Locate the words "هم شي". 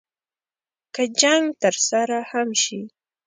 2.31-2.81